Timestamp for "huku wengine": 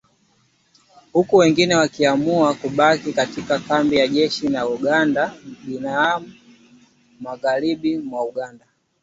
1.13-1.75